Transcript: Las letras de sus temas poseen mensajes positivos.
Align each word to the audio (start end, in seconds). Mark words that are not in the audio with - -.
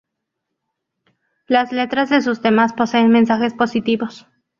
Las 1.45 1.71
letras 1.71 2.09
de 2.09 2.23
sus 2.23 2.41
temas 2.41 2.73
poseen 2.73 3.11
mensajes 3.11 3.53
positivos. 3.53 4.25